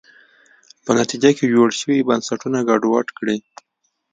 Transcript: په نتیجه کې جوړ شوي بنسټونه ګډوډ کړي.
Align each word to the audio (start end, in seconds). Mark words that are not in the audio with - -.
په 0.85 0.91
نتیجه 0.99 1.29
کې 1.37 1.51
جوړ 1.53 1.69
شوي 1.79 1.97
بنسټونه 2.09 2.59
ګډوډ 2.69 3.07
کړي. 3.17 3.37